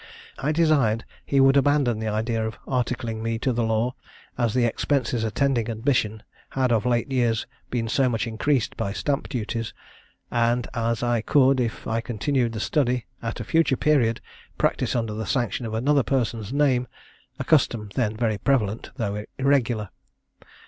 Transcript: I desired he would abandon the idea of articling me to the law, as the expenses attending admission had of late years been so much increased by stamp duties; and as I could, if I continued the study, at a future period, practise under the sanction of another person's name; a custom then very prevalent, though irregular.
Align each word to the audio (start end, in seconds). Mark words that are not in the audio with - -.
I 0.39 0.51
desired 0.51 1.05
he 1.23 1.39
would 1.39 1.55
abandon 1.55 1.99
the 1.99 2.07
idea 2.07 2.43
of 2.43 2.57
articling 2.67 3.21
me 3.21 3.37
to 3.37 3.53
the 3.53 3.61
law, 3.63 3.93
as 4.35 4.55
the 4.55 4.65
expenses 4.65 5.23
attending 5.23 5.69
admission 5.69 6.23
had 6.49 6.71
of 6.71 6.87
late 6.87 7.11
years 7.11 7.45
been 7.69 7.87
so 7.87 8.09
much 8.09 8.25
increased 8.25 8.75
by 8.75 8.93
stamp 8.93 9.29
duties; 9.29 9.75
and 10.31 10.67
as 10.73 11.03
I 11.03 11.21
could, 11.21 11.59
if 11.59 11.85
I 11.85 12.01
continued 12.01 12.53
the 12.53 12.59
study, 12.59 13.05
at 13.21 13.39
a 13.39 13.43
future 13.43 13.77
period, 13.77 14.21
practise 14.57 14.95
under 14.95 15.13
the 15.13 15.27
sanction 15.27 15.67
of 15.67 15.75
another 15.75 16.01
person's 16.01 16.51
name; 16.51 16.87
a 17.37 17.43
custom 17.43 17.89
then 17.93 18.17
very 18.17 18.39
prevalent, 18.39 18.89
though 18.95 19.25
irregular. 19.37 19.89